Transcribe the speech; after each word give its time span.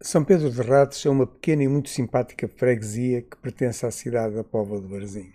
São 0.00 0.22
Pedro 0.22 0.48
de 0.48 0.62
Ratos 0.62 1.04
é 1.04 1.10
uma 1.10 1.26
pequena 1.26 1.64
e 1.64 1.68
muito 1.68 1.88
simpática 1.88 2.46
freguesia 2.46 3.20
que 3.20 3.36
pertence 3.36 3.84
à 3.84 3.90
cidade 3.90 4.36
da 4.36 4.44
Póvoa 4.44 4.80
de 4.80 4.86
Varzim. 4.86 5.32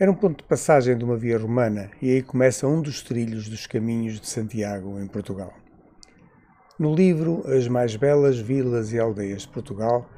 Era 0.00 0.10
um 0.10 0.14
ponto 0.14 0.38
de 0.38 0.48
passagem 0.48 0.96
de 0.96 1.04
uma 1.04 1.14
via 1.14 1.36
romana 1.36 1.90
e 2.00 2.10
aí 2.10 2.22
começa 2.22 2.66
um 2.66 2.80
dos 2.80 3.02
trilhos 3.02 3.46
dos 3.46 3.66
caminhos 3.66 4.18
de 4.18 4.26
Santiago, 4.28 4.98
em 4.98 5.06
Portugal. 5.06 5.52
No 6.78 6.94
livro 6.94 7.44
As 7.46 7.68
Mais 7.68 7.96
Belas 7.96 8.38
Vilas 8.38 8.94
e 8.94 8.98
Aldeias 8.98 9.42
de 9.42 9.48
Portugal, 9.48 10.08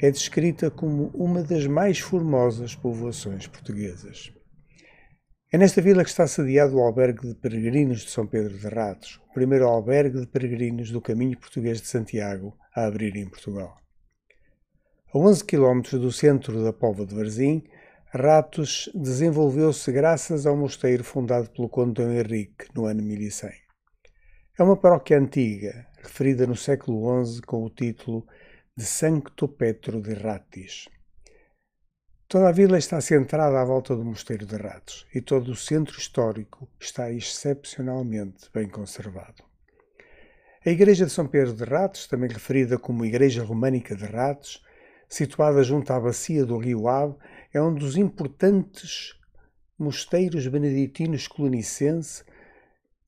é 0.00 0.10
descrita 0.10 0.68
como 0.68 1.12
uma 1.14 1.44
das 1.44 1.68
mais 1.68 2.00
formosas 2.00 2.74
povoações 2.74 3.46
portuguesas. 3.46 4.32
É 5.52 5.56
nesta 5.56 5.80
vila 5.80 6.02
que 6.02 6.10
está 6.10 6.26
sediado 6.26 6.76
o 6.76 6.80
albergue 6.80 7.28
de 7.28 7.34
peregrinos 7.36 8.00
de 8.00 8.10
São 8.10 8.26
Pedro 8.26 8.58
de 8.58 8.66
Ratos, 8.66 9.20
o 9.30 9.34
primeiro 9.34 9.68
albergue 9.68 10.18
de 10.18 10.26
peregrinos 10.26 10.90
do 10.90 11.00
caminho 11.00 11.38
português 11.38 11.80
de 11.80 11.86
Santiago, 11.86 12.58
a 12.74 12.84
abrir 12.84 13.16
em 13.16 13.28
Portugal. 13.28 13.76
A 15.14 15.18
11 15.18 15.44
km 15.44 15.82
do 15.92 16.10
centro 16.10 16.64
da 16.64 16.72
Póvoa 16.72 17.06
de 17.06 17.14
Varzim, 17.14 17.62
Ratos 18.14 18.90
desenvolveu-se 18.94 19.90
graças 19.90 20.44
ao 20.46 20.56
mosteiro 20.56 21.02
fundado 21.02 21.48
pelo 21.50 21.68
Conde 21.68 22.02
Dom 22.02 22.10
Henrique 22.10 22.66
no 22.74 22.84
ano 22.84 23.02
1100. 23.02 23.50
É 24.58 24.62
uma 24.62 24.76
paróquia 24.76 25.18
antiga, 25.18 25.86
referida 26.02 26.46
no 26.46 26.54
século 26.54 27.24
XI 27.24 27.40
com 27.42 27.64
o 27.64 27.70
título 27.70 28.26
de 28.76 28.84
Sancto 28.84 29.48
Petro 29.48 30.00
de 30.00 30.14
Ratis. 30.14 30.88
Toda 32.28 32.48
a 32.48 32.52
vila 32.52 32.78
está 32.78 33.00
centrada 33.00 33.60
à 33.60 33.64
volta 33.64 33.94
do 33.94 34.04
Mosteiro 34.04 34.46
de 34.46 34.56
Ratos 34.56 35.06
e 35.14 35.20
todo 35.20 35.50
o 35.52 35.56
centro 35.56 35.98
histórico 35.98 36.68
está 36.80 37.10
excepcionalmente 37.10 38.50
bem 38.52 38.68
conservado. 38.68 39.51
A 40.64 40.70
Igreja 40.70 41.04
de 41.04 41.10
São 41.10 41.26
Pedro 41.26 41.54
de 41.54 41.64
Ratos, 41.64 42.06
também 42.06 42.30
referida 42.30 42.78
como 42.78 43.04
Igreja 43.04 43.42
Românica 43.42 43.96
de 43.96 44.04
Ratos, 44.04 44.62
situada 45.08 45.60
junto 45.64 45.92
à 45.92 45.98
bacia 45.98 46.46
do 46.46 46.56
rio 46.56 46.86
Ave, 46.86 47.16
é 47.52 47.60
um 47.60 47.74
dos 47.74 47.96
importantes 47.96 49.18
mosteiros 49.76 50.46
beneditinos 50.46 51.26
colonicense 51.26 52.22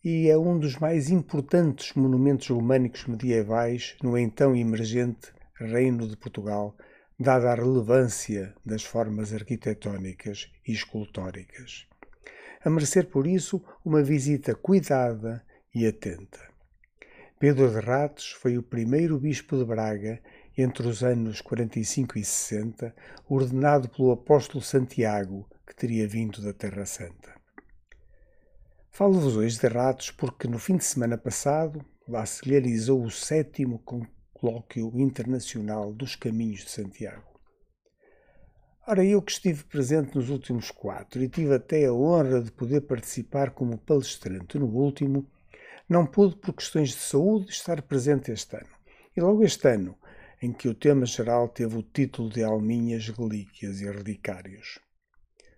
e 0.02 0.28
é 0.28 0.36
um 0.36 0.58
dos 0.58 0.78
mais 0.78 1.10
importantes 1.10 1.94
monumentos 1.94 2.48
românicos 2.48 3.06
medievais 3.06 3.94
no 4.02 4.18
então 4.18 4.56
emergente 4.56 5.32
Reino 5.54 6.08
de 6.08 6.16
Portugal, 6.16 6.76
dada 7.16 7.52
a 7.52 7.54
relevância 7.54 8.52
das 8.66 8.82
formas 8.82 9.32
arquitetónicas 9.32 10.50
e 10.66 10.72
escultóricas. 10.72 11.86
A 12.64 12.68
merecer 12.68 13.06
por 13.06 13.28
isso 13.28 13.62
uma 13.84 14.02
visita 14.02 14.56
cuidada 14.56 15.40
e 15.72 15.86
atenta. 15.86 16.53
Pedro 17.46 17.70
de 17.70 17.78
Ratos 17.78 18.30
foi 18.30 18.56
o 18.56 18.62
primeiro 18.62 19.18
bispo 19.18 19.58
de 19.58 19.66
Braga 19.66 20.18
entre 20.56 20.88
os 20.88 21.02
anos 21.02 21.42
45 21.42 22.18
e 22.18 22.24
60, 22.24 22.94
ordenado 23.28 23.86
pelo 23.90 24.12
apóstolo 24.12 24.64
Santiago, 24.64 25.46
que 25.66 25.76
teria 25.76 26.08
vindo 26.08 26.40
da 26.40 26.54
Terra 26.54 26.86
Santa. 26.86 27.34
Falo-vos 28.90 29.36
hoje 29.36 29.60
de 29.60 29.66
Ratos 29.66 30.10
porque 30.10 30.48
no 30.48 30.58
fim 30.58 30.78
de 30.78 30.86
semana 30.86 31.18
passado 31.18 31.84
lá 32.08 32.24
se 32.24 32.48
realizou 32.48 33.04
o 33.04 33.10
sétimo 33.10 33.78
colóquio 34.32 34.90
internacional 34.98 35.92
dos 35.92 36.16
caminhos 36.16 36.64
de 36.64 36.70
Santiago. 36.70 37.28
Ora, 38.86 39.04
eu 39.04 39.20
que 39.20 39.32
estive 39.32 39.64
presente 39.64 40.16
nos 40.16 40.30
últimos 40.30 40.70
quatro 40.70 41.22
e 41.22 41.28
tive 41.28 41.54
até 41.56 41.84
a 41.84 41.92
honra 41.92 42.40
de 42.40 42.50
poder 42.50 42.80
participar 42.80 43.50
como 43.50 43.76
palestrante 43.76 44.58
no 44.58 44.68
último, 44.68 45.28
não 45.88 46.06
pude, 46.06 46.36
por 46.36 46.54
questões 46.54 46.90
de 46.90 46.96
saúde, 46.96 47.50
estar 47.50 47.82
presente 47.82 48.32
este 48.32 48.56
ano. 48.56 48.74
E 49.14 49.20
logo 49.20 49.44
este 49.44 49.68
ano, 49.68 49.98
em 50.40 50.52
que 50.52 50.68
o 50.68 50.74
tema 50.74 51.04
geral 51.04 51.48
teve 51.48 51.76
o 51.76 51.82
título 51.82 52.30
de 52.30 52.42
Alminhas, 52.42 53.08
Relíquias 53.08 53.80
e 53.80 53.90
Relicários. 53.90 54.78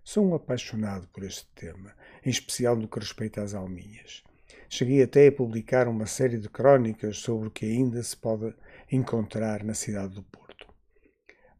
Sou 0.02 0.26
um 0.26 0.34
apaixonado 0.34 1.08
por 1.08 1.24
este 1.24 1.46
tema, 1.54 1.94
em 2.24 2.30
especial 2.30 2.76
no 2.76 2.88
que 2.88 2.98
respeita 2.98 3.42
às 3.42 3.54
alminhas. 3.54 4.22
Cheguei 4.68 5.02
até 5.02 5.28
a 5.28 5.32
publicar 5.32 5.86
uma 5.88 6.06
série 6.06 6.38
de 6.38 6.48
crónicas 6.48 7.18
sobre 7.18 7.48
o 7.48 7.50
que 7.50 7.66
ainda 7.66 8.02
se 8.02 8.16
pode 8.16 8.52
encontrar 8.90 9.62
na 9.62 9.74
cidade 9.74 10.14
do 10.14 10.22
Porto. 10.24 10.66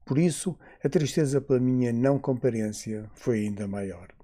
Por 0.05 0.19
isso, 0.19 0.59
a 0.84 0.88
tristeza 0.88 1.41
pela 1.41 1.60
minha 1.60 1.93
não 1.93 2.19
comparência 2.19 3.10
foi 3.15 3.41
ainda 3.41 3.66
maior. 3.66 4.16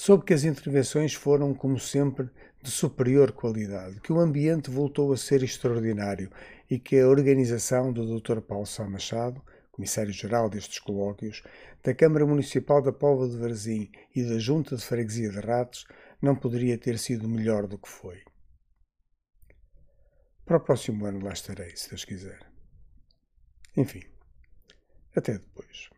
Soube 0.00 0.24
que 0.24 0.32
as 0.32 0.44
intervenções 0.44 1.12
foram, 1.12 1.52
como 1.52 1.76
sempre, 1.76 2.30
de 2.62 2.70
superior 2.70 3.32
qualidade, 3.32 4.00
que 4.00 4.12
o 4.12 4.20
ambiente 4.20 4.70
voltou 4.70 5.12
a 5.12 5.16
ser 5.16 5.42
extraordinário 5.42 6.30
e 6.70 6.78
que 6.78 7.00
a 7.00 7.08
organização 7.08 7.92
do 7.92 8.20
Dr. 8.20 8.40
Paulo 8.40 8.64
Sá 8.64 8.88
Machado, 8.88 9.42
comissário-geral 9.72 10.48
destes 10.48 10.78
colóquios, 10.78 11.42
da 11.82 11.92
Câmara 11.92 12.24
Municipal 12.24 12.80
da 12.80 12.92
Póvoa 12.92 13.28
de 13.28 13.36
Varzim 13.38 13.90
e 14.14 14.22
da 14.22 14.38
Junta 14.38 14.76
de 14.76 14.84
Freguesia 14.84 15.30
de 15.30 15.40
Ratos 15.40 15.84
não 16.22 16.36
poderia 16.36 16.78
ter 16.78 16.96
sido 16.96 17.28
melhor 17.28 17.66
do 17.66 17.76
que 17.76 17.88
foi. 17.88 18.22
Para 20.44 20.58
o 20.58 20.60
próximo 20.60 21.06
ano 21.06 21.24
lá 21.24 21.32
estarei, 21.32 21.74
se 21.74 21.88
Deus 21.88 22.04
quiser. 22.04 22.38
Enfim, 23.76 24.04
até 25.16 25.32
depois. 25.32 25.90